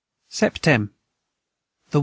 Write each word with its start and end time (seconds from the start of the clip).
"]SEPTEM. 0.39 0.95
the 1.91 1.99
1. 1.99 1.99